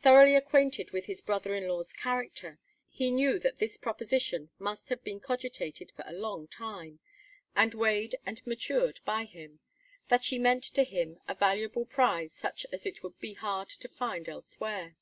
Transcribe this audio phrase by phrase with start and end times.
[0.00, 2.58] Thoroughly acquainted with his brother in law's character,
[2.88, 6.98] he knew that this proposition must have been cogitated for a long time,
[7.54, 9.60] and weighed and matured by him
[10.08, 13.86] that she meant to him a valuable prize such as it would be hard to
[13.86, 14.96] find elsewhere.